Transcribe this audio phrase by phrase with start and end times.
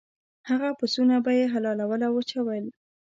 [0.49, 2.63] هغه پسونه به یې حلالول او وچول.